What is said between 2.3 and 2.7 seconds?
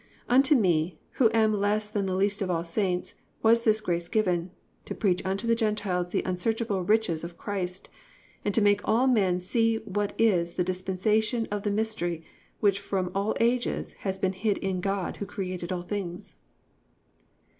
of all